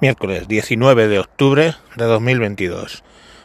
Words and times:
Miércoles 0.00 0.46
19 0.46 1.08
de 1.08 1.18
octubre 1.18 1.74
de 1.96 2.04
2022. 2.04 3.02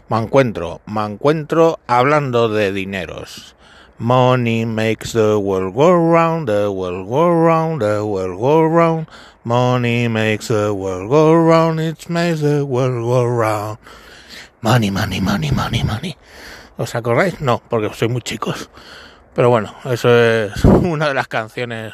Me 0.08 0.20
encuentro, 0.20 0.82
me 0.86 1.04
encuentro 1.04 1.80
hablando 1.88 2.48
de 2.48 2.72
dineros. 2.72 3.56
Money 3.98 4.68
makes 4.68 5.14
the 5.14 5.36
world 5.36 5.74
go 5.74 5.92
round, 5.92 6.48
the 6.48 6.70
world 6.70 7.10
go 7.10 7.28
round, 7.28 7.82
the 7.82 8.04
world 8.04 8.40
go 8.40 8.68
round. 8.68 9.08
Money 9.44 10.08
makes 10.08 10.50
the 10.50 10.72
world 10.72 11.10
go 11.10 11.34
round, 11.34 11.80
it 11.80 12.08
makes 12.08 12.42
the 12.42 12.64
world 12.64 13.04
go 13.04 13.26
round. 13.26 13.80
Money, 14.62 14.92
money, 14.92 15.22
money, 15.22 15.50
money, 15.50 15.84
money. 15.84 16.16
¿Os 16.78 16.94
acordáis? 16.94 17.42
No, 17.42 17.64
porque 17.68 17.90
sois 17.96 18.12
muy 18.12 18.22
chicos. 18.22 18.70
Pero 19.34 19.50
bueno, 19.50 19.74
eso 19.86 20.16
es 20.16 20.64
una 20.66 21.08
de 21.08 21.16
las 21.16 21.28
canciones 21.28 21.94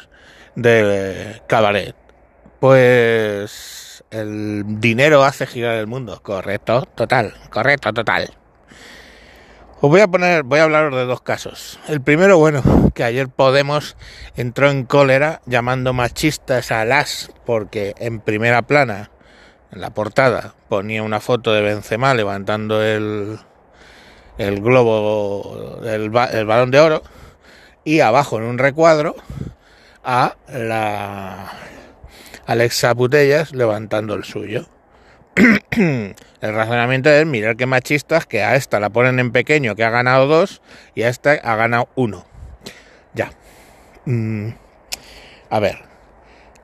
de 0.54 1.40
Cabaret. 1.46 1.96
Pues 2.60 3.89
el 4.10 4.80
dinero 4.80 5.24
hace 5.24 5.46
girar 5.46 5.76
el 5.76 5.86
mundo. 5.86 6.20
Correcto, 6.22 6.86
total, 6.94 7.34
correcto, 7.50 7.92
total. 7.92 8.30
Os 9.82 9.88
voy 9.88 10.00
a 10.00 10.08
poner, 10.08 10.42
voy 10.42 10.58
a 10.58 10.64
hablaros 10.64 10.94
de 10.94 11.06
dos 11.06 11.22
casos. 11.22 11.80
El 11.88 12.02
primero, 12.02 12.36
bueno, 12.38 12.62
que 12.94 13.02
ayer 13.02 13.28
Podemos 13.28 13.96
entró 14.36 14.70
en 14.70 14.84
cólera 14.84 15.40
llamando 15.46 15.94
machistas 15.94 16.70
a 16.70 16.84
las 16.84 17.32
porque 17.46 17.94
en 17.98 18.20
primera 18.20 18.62
plana, 18.62 19.10
en 19.72 19.80
la 19.80 19.90
portada, 19.90 20.54
ponía 20.68 21.02
una 21.02 21.20
foto 21.20 21.52
de 21.54 21.62
Benzema 21.62 22.12
levantando 22.12 22.82
el, 22.82 23.38
el 24.36 24.60
globo, 24.60 25.80
el, 25.82 26.14
el 26.32 26.46
balón 26.46 26.70
de 26.70 26.80
oro, 26.80 27.02
y 27.82 28.00
abajo 28.00 28.36
en 28.36 28.44
un 28.44 28.58
recuadro 28.58 29.16
a 30.04 30.36
la 30.46 31.52
Alexa 32.50 32.92
Putellas 32.96 33.52
levantando 33.52 34.14
el 34.14 34.24
suyo. 34.24 34.66
el 35.70 36.14
razonamiento 36.40 37.08
es 37.08 37.24
mirar 37.24 37.56
qué 37.56 37.64
machistas 37.64 38.26
que 38.26 38.42
a 38.42 38.56
esta 38.56 38.80
la 38.80 38.90
ponen 38.90 39.20
en 39.20 39.30
pequeño 39.30 39.76
que 39.76 39.84
ha 39.84 39.90
ganado 39.90 40.26
dos 40.26 40.60
y 40.96 41.02
a 41.02 41.08
esta 41.10 41.34
ha 41.34 41.54
ganado 41.54 41.88
uno. 41.94 42.26
Ya. 43.14 43.30
Mm. 44.04 44.48
A 45.48 45.60
ver, 45.60 45.78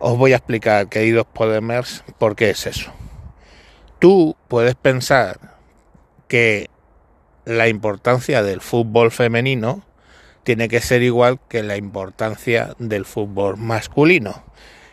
os 0.01 0.19
voy 0.19 0.33
a 0.33 0.39
explicar, 0.39 0.89
queridos 0.89 1.25
Podemers, 1.33 2.03
por 2.19 2.35
qué 2.35 2.51
es 2.51 2.67
eso. 2.67 2.93
Tú 4.01 4.37
puedes 4.49 4.75
pensar 4.75 5.39
que 6.27 6.69
la 7.45 7.69
importancia 7.69 8.43
del 8.43 8.61
fútbol 8.61 9.13
femenino 9.13 9.85
tiene 10.43 10.67
que 10.67 10.81
ser 10.81 11.05
igual 11.05 11.39
que 11.49 11.63
la 11.63 11.77
importancia 11.77 12.75
del 12.81 13.05
fútbol 13.05 13.57
masculino 13.57 14.43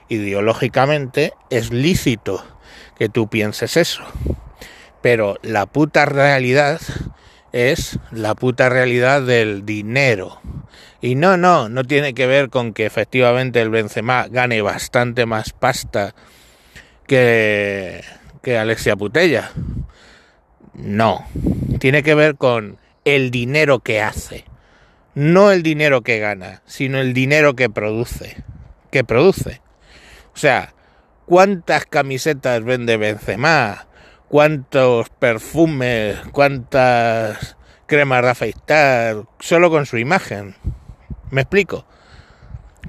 ideológicamente 0.10 1.34
es 1.50 1.72
lícito 1.72 2.44
que 2.98 3.10
tú 3.10 3.28
pienses 3.28 3.78
eso. 3.78 4.04
Pero 5.02 5.38
la 5.42 5.66
puta 5.66 6.06
realidad 6.06 6.80
es 7.52 8.00
la 8.12 8.36
puta 8.36 8.70
realidad 8.70 9.22
del 9.22 9.66
dinero. 9.66 10.42
Y 11.02 11.16
no, 11.16 11.38
no, 11.38 11.70
no 11.70 11.84
tiene 11.84 12.14
que 12.14 12.28
ver 12.28 12.50
con 12.50 12.74
que 12.74 12.86
efectivamente 12.86 13.62
el 13.62 13.70
Benzema 13.70 14.28
gane 14.30 14.62
bastante 14.62 15.26
más 15.26 15.52
pasta 15.52 16.16
que, 17.08 18.04
que 18.42 18.58
Alexia 18.58 18.96
Putella. 18.96 19.52
No, 20.74 21.28
tiene 21.80 22.04
que 22.04 22.16
ver 22.16 22.36
con 22.36 22.78
el 23.06 23.32
dinero 23.32 23.80
que 23.80 24.02
hace. 24.02 24.46
No 25.14 25.52
el 25.52 25.62
dinero 25.62 26.02
que 26.02 26.20
gana, 26.20 26.62
sino 26.66 27.00
el 27.00 27.14
dinero 27.14 27.56
que 27.56 27.70
produce. 27.70 28.38
Que 28.90 29.04
produce. 29.04 29.63
O 30.34 30.38
sea, 30.38 30.74
¿cuántas 31.26 31.86
camisetas 31.86 32.64
vende 32.64 32.98
Benzema? 32.98 33.88
¿Cuántos 34.28 35.10
perfumes? 35.10 36.18
¿Cuántas 36.32 37.56
cremas 37.86 38.24
de 38.24 38.30
afeitar? 38.30 39.24
Solo 39.40 39.70
con 39.70 39.86
su 39.86 39.98
imagen. 39.98 40.56
¿Me 41.30 41.42
explico? 41.42 41.86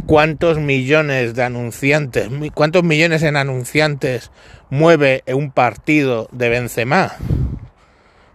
¿Cuántos 0.06 0.58
millones 0.58 1.34
de 1.34 1.44
anunciantes, 1.44 2.28
cuántos 2.52 2.82
millones 2.82 3.22
en 3.22 3.36
anunciantes 3.36 4.32
mueve 4.68 5.22
un 5.28 5.52
partido 5.52 6.28
de 6.32 6.48
Benzema? 6.48 7.12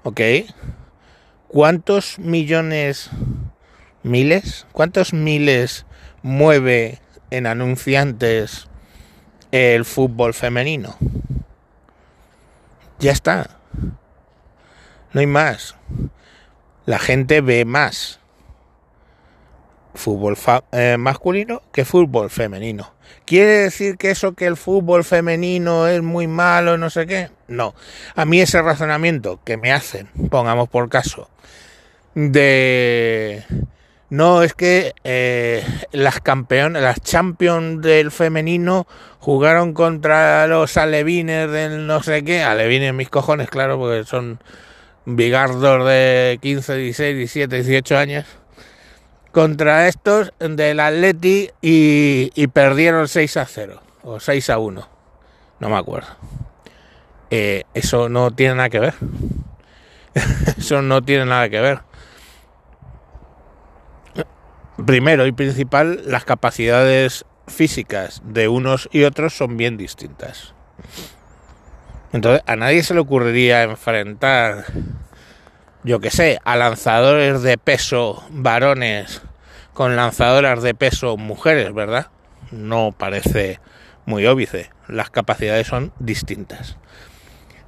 ¿Ok? 0.03 0.22
¿Cuántos 1.47 2.17
millones, 2.17 3.09
miles? 4.03 4.67
¿Cuántos 4.72 5.13
miles 5.13 5.85
mueve 6.22 7.01
en 7.29 7.45
anunciantes 7.45 8.69
el 9.51 9.85
fútbol 9.85 10.33
femenino. 10.33 10.95
Ya 12.99 13.11
está. 13.11 13.57
No 15.13 15.19
hay 15.19 15.27
más. 15.27 15.75
La 16.85 16.99
gente 16.99 17.41
ve 17.41 17.65
más 17.65 18.19
fútbol 19.99 20.37
eh, 20.71 20.97
masculino 20.97 21.61
que 21.71 21.85
fútbol 21.85 22.29
femenino. 22.29 22.93
¿Quiere 23.25 23.51
decir 23.51 23.97
que 23.97 24.11
eso 24.11 24.33
que 24.33 24.45
el 24.45 24.55
fútbol 24.55 25.03
femenino 25.03 25.87
es 25.87 26.01
muy 26.01 26.27
malo, 26.27 26.77
no 26.77 26.89
sé 26.89 27.05
qué? 27.05 27.29
No. 27.47 27.75
A 28.16 28.25
mí 28.25 28.39
ese 28.41 28.61
razonamiento 28.61 29.39
que 29.43 29.57
me 29.57 29.71
hacen, 29.71 30.07
pongamos 30.29 30.69
por 30.69 30.89
caso, 30.89 31.29
de 32.16 33.43
no, 34.09 34.42
es 34.42 34.56
que 34.56 34.96
eh, 35.03 35.64
las 35.92 36.20
campeonas, 36.20 36.81
las 36.81 37.00
champions 37.02 37.81
del 37.84 38.09
femenino 38.09 38.88
jugaron 39.20 39.74
contra 39.74 40.47
los 40.47 40.78
alevines 40.78 41.52
del 41.52 41.86
no 41.86 42.02
sé 42.02 42.24
qué, 42.24 42.42
alevines 42.42 42.92
mis 42.94 43.09
cojones, 43.09 43.52
claro, 43.52 43.78
porque 43.78 44.03
son 44.06 44.40
bigardos 45.06 45.88
de 45.88 46.40
15, 46.42 46.75
16, 46.75 47.18
17, 47.18 47.56
18 47.64 47.97
años, 47.97 48.25
contra 49.31 49.88
estos 49.88 50.34
del 50.40 50.80
Atleti 50.80 51.52
y, 51.62 52.31
y 52.34 52.47
perdieron 52.47 53.08
6 53.08 53.38
a 53.38 53.46
0 53.46 53.80
o 54.02 54.20
6 54.20 54.50
a 54.50 54.58
1, 54.58 54.90
no 55.59 55.70
me 55.70 55.78
acuerdo. 55.78 56.09
Eh, 57.30 57.66
eso 57.76 58.09
no 58.09 58.31
tiene 58.31 58.56
nada 58.56 58.70
que 58.70 58.80
ver. 58.80 58.96
eso 60.58 60.81
no 60.81 61.03
tiene 61.03 61.26
nada 61.26 61.47
que 61.47 61.59
ver 61.59 61.88
primero 64.85 65.25
y 65.25 65.31
principal, 65.31 66.01
las 66.06 66.25
capacidades 66.25 67.25
físicas 67.47 68.22
de 68.25 68.47
unos 68.47 68.90
y 68.91 69.03
otros 69.03 69.35
son 69.35 69.57
bien 69.57 69.78
distintas. 69.78 70.53
Entonces, 72.12 72.44
a 72.47 72.56
nadie 72.56 72.84
se 72.84 72.94
le 72.94 73.00
ocurriría 73.01 73.63
enfrentar, 73.63 74.66
yo 75.84 76.00
que 76.00 76.09
sé, 76.09 76.40
a 76.44 76.56
lanzadores 76.56 77.41
de 77.41 77.57
peso 77.57 78.23
varones 78.31 79.22
con 79.73 79.95
lanzadoras 79.95 80.62
de 80.63 80.73
peso 80.73 81.17
mujeres, 81.17 81.73
¿verdad? 81.73 82.07
No 82.51 82.94
parece 82.97 83.59
muy 84.06 84.25
óbice. 84.25 84.72
Las 84.88 85.09
capacidades 85.09 85.67
son 85.67 85.94
distintas. 86.00 86.78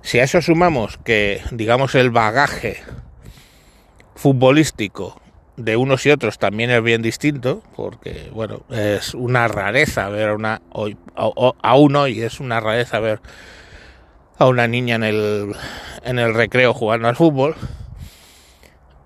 Si 0.01 0.19
a 0.19 0.23
eso 0.23 0.41
sumamos 0.41 0.97
que, 0.97 1.43
digamos, 1.51 1.93
el 1.93 2.09
bagaje 2.09 2.81
futbolístico 4.16 5.22
de 5.57 5.75
unos 5.75 6.06
y 6.06 6.12
otros 6.12 6.38
también 6.38 6.69
es 6.72 6.81
bien 6.84 7.01
distinto, 7.01 7.62
porque 7.75 8.29
bueno, 8.34 8.62
es 8.69 9.13
una 9.13 9.47
rareza 9.47 10.09
ver 10.09 10.29
a 10.29 10.35
una 10.35 10.62
hoy, 10.72 10.97
a, 11.16 11.75
uno 11.75 12.07
y 12.07 12.22
es 12.22 12.39
una 12.39 12.59
rareza 12.59 13.00
ver 13.00 13.19
a 14.38 14.47
una 14.47 14.67
niña 14.67 14.95
en 14.95 15.03
el, 15.03 15.56
en 16.03 16.19
el 16.19 16.34
recreo 16.34 16.73
jugando 16.73 17.07
al 17.07 17.16
fútbol. 17.16 17.56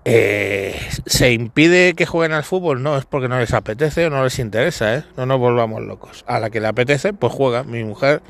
Eh, 0.04 0.78
¿Se 1.04 1.32
impide 1.32 1.94
que 1.94 2.06
jueguen 2.06 2.32
al 2.32 2.44
fútbol? 2.44 2.80
No, 2.82 2.96
es 2.96 3.04
porque 3.04 3.28
no 3.28 3.40
les 3.40 3.52
apetece 3.52 4.06
o 4.06 4.10
no 4.10 4.22
les 4.22 4.38
interesa, 4.38 4.94
¿eh? 4.94 5.04
No 5.16 5.26
nos 5.26 5.40
volvamos 5.40 5.82
locos. 5.82 6.24
A 6.28 6.38
la 6.38 6.48
que 6.48 6.60
le 6.60 6.68
apetece, 6.68 7.12
pues 7.12 7.32
juega. 7.32 7.64
Mi 7.64 7.82
mujer 7.82 8.22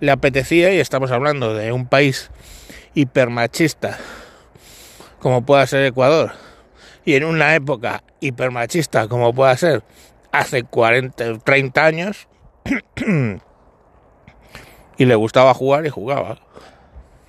le 0.00 0.10
apetecía 0.10 0.72
y 0.72 0.80
estamos 0.80 1.10
hablando 1.10 1.52
de 1.52 1.72
un 1.72 1.86
país 1.86 2.30
hipermachista 2.94 3.98
como 5.20 5.44
pueda 5.44 5.66
ser 5.66 5.84
Ecuador 5.84 6.32
y 7.04 7.14
en 7.14 7.24
una 7.24 7.54
época 7.54 8.02
hipermachista 8.20 9.08
como 9.08 9.32
pueda 9.32 9.56
ser 9.56 9.82
hace 10.32 10.62
40, 10.62 11.38
30 11.38 11.84
años, 11.84 12.28
y 14.96 15.04
le 15.04 15.14
gustaba 15.14 15.54
jugar 15.54 15.86
y 15.86 15.90
jugaba. 15.90 16.38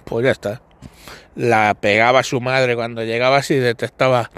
Pues 0.06 0.25
ya 0.25 0.31
está. 0.31 0.62
La 1.35 1.73
pegaba 1.73 2.23
su 2.23 2.41
madre 2.41 2.75
cuando 2.75 3.03
llegaba 3.03 3.38
así, 3.38 3.56
detectaba 3.56 4.29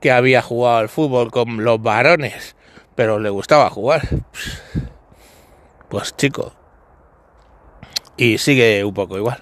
que 0.00 0.10
había 0.10 0.40
jugado 0.40 0.78
al 0.78 0.88
fútbol 0.88 1.30
con 1.30 1.62
los 1.62 1.82
varones, 1.82 2.56
pero 2.94 3.18
le 3.18 3.28
gustaba 3.28 3.68
jugar. 3.70 4.08
Pues 5.88 6.16
chico. 6.16 6.54
Y 8.16 8.38
sigue 8.38 8.84
un 8.84 8.94
poco 8.94 9.18
igual, 9.18 9.40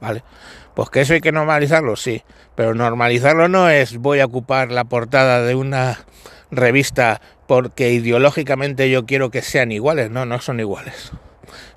¿vale? 0.00 0.24
Pues 0.74 0.90
que 0.90 1.00
eso 1.00 1.14
hay 1.14 1.20
que 1.20 1.32
normalizarlo, 1.32 1.96
sí. 1.96 2.22
Pero 2.54 2.74
normalizarlo 2.74 3.48
no 3.48 3.68
es 3.68 3.96
voy 3.96 4.20
a 4.20 4.26
ocupar 4.26 4.70
la 4.70 4.84
portada 4.84 5.42
de 5.42 5.54
una 5.54 6.04
revista 6.50 7.20
porque 7.46 7.92
ideológicamente 7.92 8.90
yo 8.90 9.06
quiero 9.06 9.30
que 9.30 9.42
sean 9.42 9.72
iguales. 9.72 10.10
No, 10.10 10.26
no 10.26 10.40
son 10.40 10.60
iguales. 10.60 11.12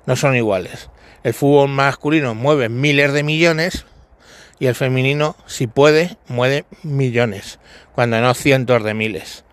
No 0.06 0.16
son 0.16 0.36
iguales. 0.36 0.90
el 1.22 1.34
fútbol 1.34 1.68
masculino 1.68 2.34
mueve 2.34 2.68
miles 2.68 3.12
de 3.12 3.22
millones 3.22 3.84
y 4.58 4.66
el 4.66 4.74
femenino, 4.74 5.36
si 5.46 5.66
puede, 5.66 6.16
mueve 6.26 6.64
millones, 6.82 7.60
cuando 7.94 8.20
no 8.20 8.34
cientos 8.34 8.82
de 8.82 8.94
miles. 8.94 9.44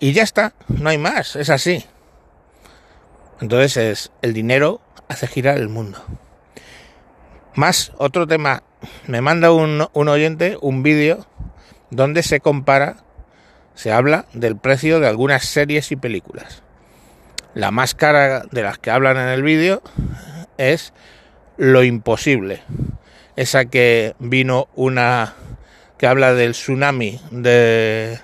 Y 0.00 0.12
ya 0.12 0.22
está, 0.22 0.54
no 0.68 0.88
hay 0.88 0.98
más, 0.98 1.36
es 1.36 1.50
así. 1.50 1.84
Entonces 3.40 3.76
es 3.76 4.12
el 4.22 4.32
dinero 4.32 4.80
hace 5.08 5.26
girar 5.26 5.58
el 5.58 5.68
mundo. 5.68 6.02
Más 7.54 7.92
otro 7.98 8.26
tema, 8.26 8.62
me 9.06 9.20
manda 9.20 9.52
un, 9.52 9.88
oyente 9.94 10.58
un 10.60 10.82
vídeo 10.82 11.26
donde 11.90 12.22
se 12.22 12.40
compara, 12.40 12.96
se 13.74 13.92
habla 13.92 14.26
del 14.32 14.56
precio 14.56 15.00
de 15.00 15.08
algunas 15.08 15.44
series 15.44 15.92
y 15.92 15.96
películas. 15.96 16.62
La 17.54 17.70
más 17.70 17.94
cara 17.94 18.44
de 18.50 18.62
las 18.62 18.78
que 18.78 18.90
hablan 18.90 19.16
en 19.16 19.28
el 19.28 19.42
vídeo 19.42 19.82
es 20.58 20.92
Lo 21.56 21.84
Imposible. 21.84 22.62
Esa 23.36 23.64
que 23.64 24.14
vino 24.18 24.68
una 24.74 25.34
que 25.98 26.06
habla 26.06 26.34
del 26.34 26.52
tsunami 26.52 27.20
de, 27.30 28.18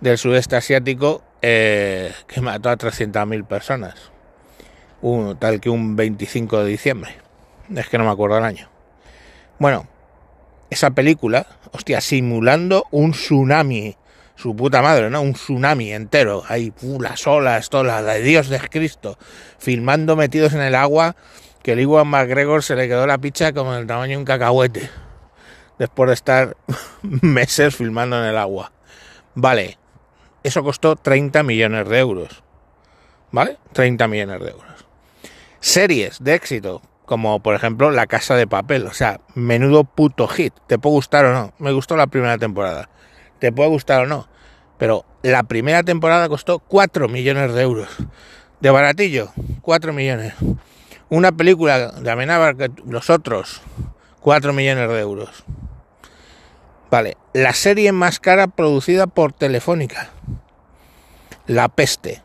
del 0.00 0.18
sudeste 0.18 0.56
asiático 0.56 1.22
eh, 1.42 2.12
que 2.26 2.40
mató 2.40 2.70
a 2.70 2.78
300.000 2.78 3.46
personas. 3.46 3.94
Tal 5.38 5.60
que 5.60 5.68
un 5.68 5.96
25 5.96 6.62
de 6.62 6.70
diciembre. 6.70 7.16
Es 7.74 7.88
que 7.88 7.98
no 7.98 8.04
me 8.04 8.10
acuerdo 8.10 8.38
el 8.38 8.44
año. 8.44 8.73
Bueno, 9.58 9.86
esa 10.70 10.90
película, 10.90 11.46
hostia, 11.72 12.00
simulando 12.00 12.86
un 12.90 13.12
tsunami 13.12 13.96
su 14.36 14.56
puta 14.56 14.82
madre, 14.82 15.10
¿no? 15.10 15.22
Un 15.22 15.34
tsunami 15.34 15.92
entero, 15.92 16.42
ahí, 16.48 16.72
uh, 16.82 17.00
las 17.00 17.26
olas, 17.26 17.70
todas 17.70 17.86
las 17.86 18.04
de 18.04 18.22
Dios 18.22 18.48
de 18.48 18.58
Cristo, 18.68 19.18
filmando 19.58 20.16
metidos 20.16 20.54
en 20.54 20.60
el 20.60 20.74
agua, 20.74 21.16
que 21.62 21.72
el 21.72 21.80
Iwan 21.80 22.08
McGregor 22.08 22.62
se 22.62 22.76
le 22.76 22.88
quedó 22.88 23.06
la 23.06 23.18
picha 23.18 23.52
como 23.52 23.74
el 23.74 23.86
tamaño 23.86 24.12
de 24.12 24.16
un 24.18 24.24
cacahuete, 24.24 24.90
después 25.78 26.08
de 26.08 26.14
estar 26.14 26.56
meses 27.02 27.76
filmando 27.76 28.18
en 28.18 28.24
el 28.24 28.36
agua. 28.36 28.72
Vale, 29.34 29.78
eso 30.42 30.62
costó 30.62 30.96
30 30.96 31.42
millones 31.42 31.88
de 31.88 31.98
euros, 31.98 32.42
¿vale? 33.30 33.58
30 33.72 34.08
millones 34.08 34.40
de 34.40 34.50
euros. 34.50 34.86
Series 35.60 36.22
de 36.22 36.34
éxito, 36.34 36.82
como 37.06 37.40
por 37.40 37.54
ejemplo 37.54 37.90
La 37.90 38.06
Casa 38.06 38.34
de 38.34 38.46
Papel, 38.46 38.86
o 38.86 38.92
sea, 38.92 39.20
menudo 39.34 39.84
puto 39.84 40.26
hit, 40.28 40.54
te 40.66 40.78
puede 40.78 40.94
gustar 40.94 41.24
o 41.26 41.32
no, 41.32 41.52
me 41.58 41.72
gustó 41.72 41.96
la 41.96 42.06
primera 42.06 42.38
temporada 42.38 42.88
te 43.44 43.52
puede 43.52 43.68
gustar 43.68 44.02
o 44.02 44.06
no, 44.06 44.28
pero 44.78 45.04
la 45.22 45.42
primera 45.42 45.82
temporada 45.82 46.28
costó 46.28 46.60
4 46.60 47.08
millones 47.08 47.52
de 47.52 47.62
euros. 47.62 47.88
De 48.60 48.70
baratillo, 48.70 49.32
4 49.60 49.92
millones. 49.92 50.34
Una 51.10 51.32
película 51.32 51.90
de 51.90 52.10
Amenábar 52.10 52.56
los 52.86 53.10
otros, 53.10 53.60
4 54.20 54.52
millones 54.52 54.88
de 54.88 55.00
euros. 55.00 55.44
Vale, 56.90 57.16
la 57.32 57.52
serie 57.52 57.92
más 57.92 58.20
cara 58.20 58.46
producida 58.46 59.06
por 59.06 59.32
Telefónica. 59.32 60.10
La 61.46 61.68
peste. 61.68 62.22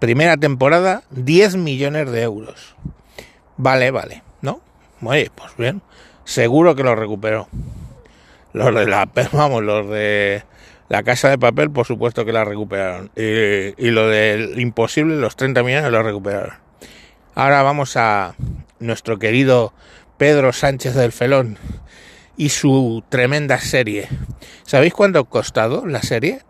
Primera 0.00 0.36
temporada, 0.36 1.04
10 1.10 1.56
millones 1.56 2.10
de 2.10 2.22
euros. 2.22 2.75
Vale, 3.56 3.90
vale, 3.90 4.22
¿no? 4.42 4.60
Oye, 5.02 5.30
pues 5.34 5.56
bien, 5.56 5.82
seguro 6.24 6.74
que 6.74 6.82
lo 6.82 6.94
recuperó. 6.94 7.48
Los 8.52 8.74
de 8.74 8.86
la, 8.86 9.08
vamos, 9.32 9.62
los 9.62 9.88
de 9.88 10.42
la 10.88 11.02
casa 11.02 11.28
de 11.30 11.38
papel, 11.38 11.70
por 11.70 11.86
supuesto 11.86 12.24
que 12.24 12.32
la 12.32 12.44
recuperaron. 12.44 13.10
Y, 13.16 13.90
lo 13.90 14.08
del 14.08 14.58
imposible, 14.58 15.16
los 15.16 15.36
30 15.36 15.62
millones, 15.62 15.90
lo 15.90 16.02
recuperaron. 16.02 16.54
Ahora 17.34 17.62
vamos 17.62 17.96
a 17.96 18.34
nuestro 18.78 19.18
querido 19.18 19.72
Pedro 20.16 20.52
Sánchez 20.52 20.94
del 20.94 21.12
Felón 21.12 21.58
y 22.36 22.50
su 22.50 23.04
tremenda 23.08 23.58
serie. 23.58 24.08
¿Sabéis 24.64 24.94
cuánto 24.94 25.18
ha 25.18 25.24
costado 25.24 25.86
la 25.86 26.02
serie? 26.02 26.40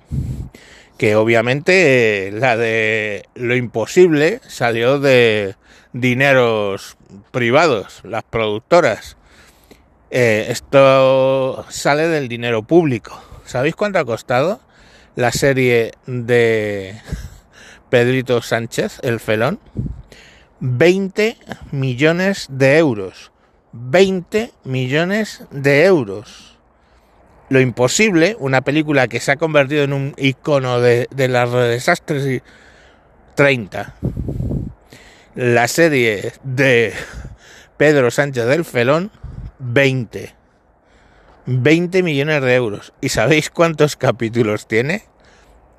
Que 0.99 1.17
obviamente 1.17 2.31
la 2.33 2.57
de 2.57 3.29
lo 3.35 3.55
imposible 3.55 4.41
salió 4.47 4.99
de 4.99 5.57
dineros 5.93 6.97
privados, 7.31 8.01
las 8.05 8.23
productoras. 8.23 9.17
Eh, 10.11 10.47
esto 10.49 11.67
sale 11.69 12.09
del 12.09 12.29
dinero 12.29 12.63
público. 12.63 13.21
¿Sabéis 13.45 13.77
cuánto 13.77 13.99
ha 13.99 14.05
costado 14.05 14.61
la 15.15 15.33
serie 15.33 15.93
de 16.07 17.01
Pedrito 17.91 18.43
Sánchez, 18.43 19.01
el 19.03 19.21
felón? 19.21 19.61
20 20.61 21.37
millones 21.73 22.47
de 22.51 22.79
euros. 22.79 23.33
20 23.73 24.53
millones 24.65 25.45
de 25.51 25.85
euros. 25.85 26.56
Lo 27.49 27.61
imposible, 27.61 28.37
una 28.41 28.63
película 28.63 29.07
que 29.07 29.21
se 29.21 29.33
ha 29.33 29.37
convertido 29.37 29.85
en 29.85 29.93
un 29.93 30.15
icono 30.17 30.81
de, 30.81 31.07
de 31.11 31.29
las 31.29 31.53
desastres 31.53 32.27
y 32.27 32.43
30. 33.37 33.95
La 35.37 35.69
serie 35.69 36.33
de 36.43 36.93
Pedro 37.77 38.11
Sánchez 38.11 38.47
del 38.47 38.65
Felón 38.65 39.13
20. 39.59 40.35
20 41.47 42.03
millones 42.03 42.43
de 42.43 42.55
euros. 42.55 42.93
¿Y 43.01 43.11
sabéis 43.11 43.51
cuántos 43.51 43.97
capítulos 43.97 44.67
tiene? 44.67 45.05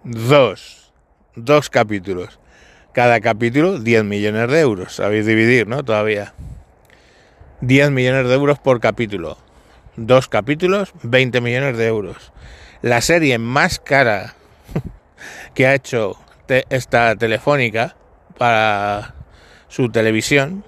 Dos. 0.04 0.94
Dos 1.36 1.70
capítulos. 1.70 2.40
Cada 2.94 3.20
capítulo 3.20 3.78
10 3.80 4.06
millones 4.06 4.50
de 4.50 4.60
euros. 4.62 4.96
Sabéis 4.96 5.26
dividir, 5.26 5.68
¿no? 5.68 5.84
Todavía. 5.84 6.34
10 7.62 7.92
millones 7.92 8.28
de 8.28 8.34
euros 8.34 8.60
por 8.60 8.80
capítulo. 8.80 9.38
Dos 9.98 10.28
capítulos, 10.28 10.94
20 11.02 11.42
millones 11.42 11.76
de 11.76 11.88
euros. 11.88 12.32
La 12.84 13.02
serie 13.02 13.40
más 13.40 13.80
cara 13.80 14.36
que 15.56 15.66
ha 15.66 15.74
hecho 15.74 16.16
esta 16.70 17.16
telefónica 17.16 17.96
para 18.38 19.16
su 19.70 19.90
televisión 19.90 20.64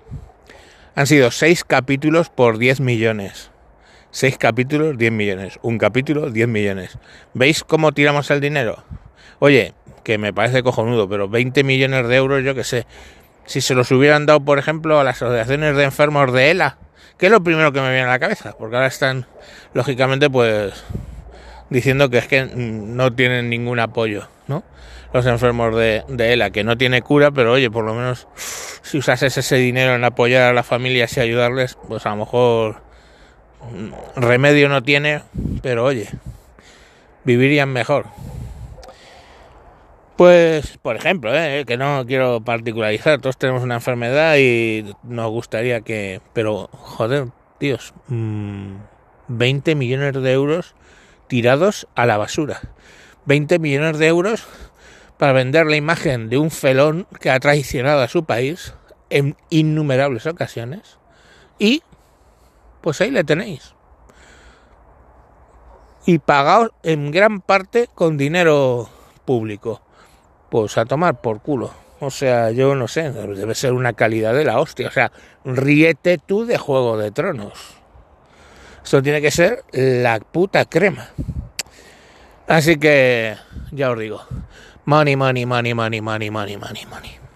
han 0.95 1.05
sido 1.05 1.29
seis 1.29 1.63
capítulos 1.63 2.31
por 2.31 2.57
10 2.57 2.79
millones. 2.79 3.51
Seis 4.09 4.35
capítulos, 4.39 4.97
10 4.97 5.11
millones. 5.11 5.59
Un 5.61 5.77
capítulo, 5.77 6.31
10 6.31 6.47
millones. 6.47 6.97
¿Veis 7.35 7.63
cómo 7.63 7.91
tiramos 7.91 8.31
el 8.31 8.41
dinero? 8.41 8.83
Oye, 9.37 9.75
que 10.03 10.17
me 10.17 10.33
parece 10.33 10.63
cojonudo, 10.63 11.07
pero 11.07 11.29
20 11.29 11.63
millones 11.63 12.07
de 12.07 12.15
euros, 12.15 12.43
yo 12.43 12.55
que 12.55 12.63
sé. 12.63 12.87
Si 13.45 13.61
se 13.61 13.75
los 13.75 13.91
hubieran 13.91 14.25
dado, 14.25 14.39
por 14.39 14.57
ejemplo, 14.57 14.99
a 14.99 15.03
las 15.03 15.21
asociaciones 15.21 15.75
de 15.75 15.83
enfermos 15.83 16.33
de 16.33 16.49
ELA, 16.49 16.79
que 17.17 17.27
es 17.27 17.31
lo 17.31 17.43
primero 17.43 17.71
que 17.71 17.81
me 17.81 17.89
viene 17.89 18.03
a 18.03 18.11
la 18.11 18.19
cabeza, 18.19 18.55
porque 18.57 18.75
ahora 18.75 18.87
están, 18.87 19.25
lógicamente, 19.73 20.29
pues 20.29 20.73
diciendo 21.69 22.09
que 22.09 22.17
es 22.17 22.27
que 22.27 22.45
no 22.45 23.13
tienen 23.13 23.49
ningún 23.49 23.79
apoyo, 23.79 24.27
¿no? 24.47 24.63
Los 25.13 25.25
enfermos 25.25 25.75
de, 25.75 26.03
ELA, 26.17 26.51
que 26.51 26.63
no 26.63 26.77
tiene 26.77 27.01
cura, 27.01 27.31
pero 27.31 27.53
oye, 27.53 27.71
por 27.71 27.83
lo 27.83 27.93
menos 27.93 28.27
si 28.35 28.97
usases 28.97 29.37
ese 29.37 29.55
dinero 29.55 29.95
en 29.95 30.03
apoyar 30.03 30.43
a 30.43 30.53
las 30.53 30.65
familias 30.65 31.15
y 31.17 31.19
ayudarles, 31.19 31.77
pues 31.87 32.05
a 32.05 32.09
lo 32.11 32.17
mejor 32.17 32.81
mm, 33.71 34.19
remedio 34.19 34.69
no 34.69 34.83
tiene, 34.83 35.23
pero 35.61 35.85
oye, 35.85 36.09
vivirían 37.23 37.69
mejor. 37.69 38.05
Pues, 40.19 40.77
por 40.79 40.97
ejemplo, 40.97 41.33
¿eh? 41.33 41.63
que 41.65 41.77
no 41.77 42.03
quiero 42.05 42.41
particularizar, 42.41 43.21
todos 43.21 43.37
tenemos 43.37 43.63
una 43.63 43.75
enfermedad 43.75 44.35
y 44.37 44.93
nos 45.03 45.31
gustaría 45.31 45.79
que... 45.79 46.19
Pero, 46.33 46.67
joder, 46.73 47.29
tíos, 47.57 47.93
20 48.09 48.15
mm, 49.75 49.77
millones 49.77 50.21
de 50.21 50.33
euros 50.33 50.75
tirados 51.27 51.87
a 51.95 52.05
la 52.05 52.17
basura. 52.17 52.59
20 53.27 53.59
millones 53.59 53.97
de 53.97 54.07
euros 54.07 54.45
para 55.17 55.31
vender 55.31 55.67
la 55.67 55.77
imagen 55.77 56.27
de 56.27 56.37
un 56.37 56.51
felón 56.51 57.07
que 57.21 57.29
ha 57.29 57.39
traicionado 57.39 58.01
a 58.01 58.09
su 58.09 58.25
país 58.25 58.73
en 59.09 59.37
innumerables 59.49 60.25
ocasiones. 60.25 60.99
Y 61.59 61.81
pues 62.81 62.99
ahí 62.99 63.11
le 63.11 63.23
tenéis. 63.23 63.73
Y 66.05 66.19
pagados 66.19 66.71
en 66.83 67.09
gran 67.11 67.39
parte 67.39 67.87
con 67.95 68.17
dinero 68.17 68.89
público. 69.23 69.81
Pues 70.49 70.77
a 70.77 70.85
tomar 70.85 71.21
por 71.21 71.41
culo. 71.41 71.71
O 71.99 72.09
sea, 72.09 72.51
yo 72.51 72.75
no 72.75 72.87
sé, 72.87 73.11
debe 73.11 73.55
ser 73.55 73.73
una 73.73 73.93
calidad 73.93 74.33
de 74.33 74.45
la 74.45 74.59
hostia. 74.59 74.87
O 74.87 74.91
sea, 74.91 75.11
ríete 75.43 76.17
tú 76.17 76.45
de 76.45 76.57
Juego 76.57 76.97
de 76.97 77.11
Tronos. 77.11 77.79
Esto 78.83 79.03
tiene 79.03 79.21
que 79.21 79.31
ser 79.31 79.63
la 79.71 80.19
puta 80.19 80.65
crema. 80.65 81.09
Así 82.47 82.77
que 82.77 83.35
ya 83.71 83.91
os 83.91 83.99
digo, 83.99 84.25
money, 84.85 85.15
money, 85.15 85.45
money, 85.45 85.73
money, 85.73 86.01
money, 86.01 86.31
money, 86.31 86.57
money, 86.57 86.85
money. 86.85 87.28